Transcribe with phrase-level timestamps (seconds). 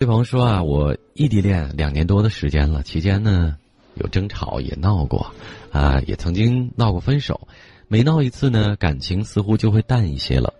[0.00, 3.58] 对方说啊，我异地恋两年多的时间了，期间呢
[3.96, 5.30] 有争吵，也闹过，
[5.70, 7.46] 啊，也曾经闹过分手。
[7.86, 10.54] 每闹一次呢，感情似乎就会淡一些了。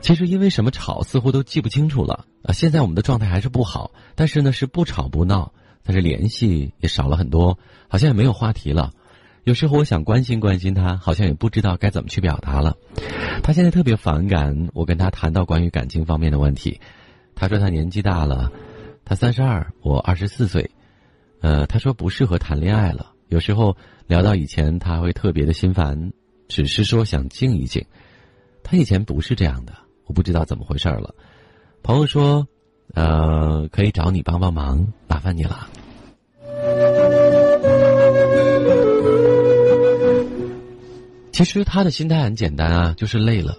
[0.00, 2.54] 其实因为什么吵，似乎都记不清楚了啊。
[2.54, 5.52] 现在我们的状态还是不好，但是呢是不吵不闹，
[5.84, 8.92] 但是联系也少了很多，好像也没有话题了。
[9.44, 12.78] 有时候我想关心关心他，好像也不知道该怎么去表达了。
[13.42, 16.80] 他现在特别反感我跟他谈到关于感情方面的问题。
[17.34, 18.50] 他说他年纪大了。
[19.10, 20.70] 他三十二，我二十四岁，
[21.40, 23.10] 呃，他说不适合谈恋爱了。
[23.26, 23.76] 有时候
[24.06, 26.12] 聊到以前，他会特别的心烦，
[26.46, 27.84] 只是说想静一静。
[28.62, 29.72] 他以前不是这样的，
[30.06, 31.12] 我不知道怎么回事了。
[31.82, 32.46] 朋友说，
[32.94, 35.68] 呃，可以找你帮帮忙，麻烦你了。
[41.32, 43.58] 其实他的心态很简单啊，就是累了。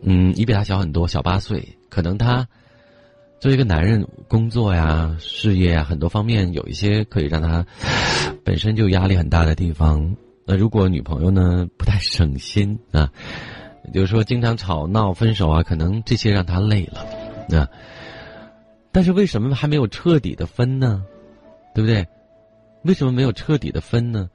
[0.00, 2.48] 嗯，你比他小很多，小八岁，可能他。
[3.42, 7.66] 作为一个男人，工作呀、事业啊，很多方面有一些可以让他
[8.44, 10.14] 本身就压力很大的地方。
[10.46, 13.10] 那如果女朋友呢不太省心啊，
[13.92, 17.00] 比如说经常吵闹、分手啊，可能这些让他累了。
[17.58, 17.68] 啊
[18.92, 21.02] 但是为什么还没有彻底的分呢？
[21.74, 22.06] 对不对？
[22.84, 24.30] 为什么没有彻底的分呢？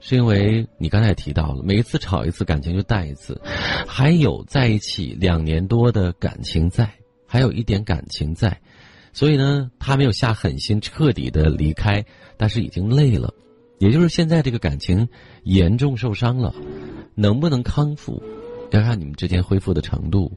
[0.00, 3.40] 是因为你刚才也提到了，每一次吵一次，感情就淡一次，
[3.86, 6.90] 还有在一起两年多的感情在。
[7.32, 8.60] 还有一点感情在，
[9.12, 12.04] 所以呢，他没有下狠心彻底的离开，
[12.36, 13.32] 但是已经累了，
[13.78, 15.08] 也就是现在这个感情
[15.44, 16.52] 严重受伤了，
[17.14, 18.20] 能不能康复，
[18.72, 20.32] 要看你们之间恢复的程度。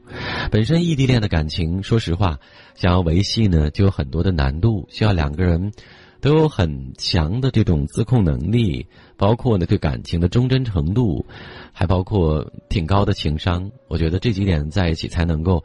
[0.52, 2.38] 本身异地恋的感情，说实话，
[2.76, 5.72] 想要维系呢，就有很多的难度，需要两个人
[6.20, 11.26] 都有很强的这种自控能力，包括呢对感情的忠贞程度，
[11.72, 13.68] 还包括挺高的情商。
[13.88, 15.64] 我觉得这几点在一起才能够。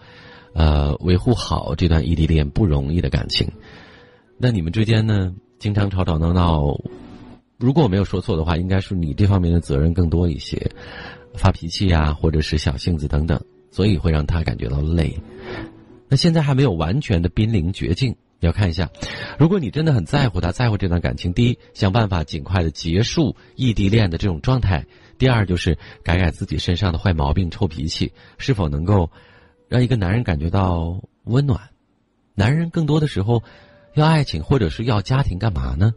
[0.53, 3.47] 呃，维护好这段异地恋不容易的感情，
[4.38, 6.75] 那你们之间呢，经常吵吵闹闹，
[7.58, 10.72] 如果我没有说错的话，应该是你这方面的责任更多一些，
[11.35, 15.16] 发脾气呀，或者是小性子等等，所以会让他感觉到累。
[16.07, 18.90] 那现在还没有完全的濒临绝境，要看一下，
[19.38, 24.84] 如果你真的很在乎他，在乎这段感情，第一，想办法尽快的结束异地恋的这种状态；
[25.19, 29.12] 第二，就是改改自己身上的坏毛病、臭脾气，是否能够。
[29.69, 31.69] 让一个男人感觉到温暖，
[32.34, 33.44] 男人更多的时候
[33.94, 35.94] 要爱情或者是要家庭干嘛呢？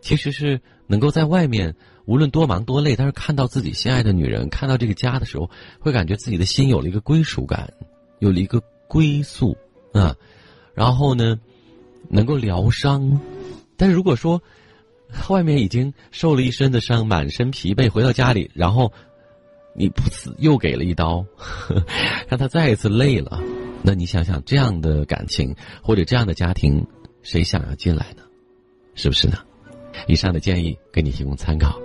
[0.00, 1.74] 其实是能够在外面
[2.06, 5.50] 无论多忙多累，但是看到自己心爱的女人，看到这个家的时候，
[5.80, 7.72] 会感觉自己的心有了一个归属感，
[8.20, 9.58] 有了一个归宿
[9.92, 10.14] 啊。
[10.72, 11.38] 然后呢，
[12.08, 13.20] 能够疗伤。
[13.76, 14.40] 但是如果说
[15.28, 18.92] 外面已经受了一身的伤，满身疲惫，回到家里，然后。
[19.80, 21.24] 你不死又给了一刀
[22.28, 23.40] 让他再一次累了。
[23.82, 26.86] 那你想想这样的感情或者这样的家庭
[27.22, 28.22] 谁想要进来呢？
[28.94, 29.38] 是不是呢？
[30.06, 31.80] 以上的建议给你提供参考。